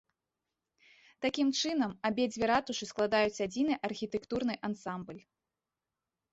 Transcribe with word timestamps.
Такім 1.25 1.51
чынам, 1.59 1.91
абедзве 2.09 2.49
ратушы 2.53 2.85
складаюць 2.93 3.43
адзіны 3.47 3.73
архітэктурны 3.91 4.53
ансамбль. 4.73 5.21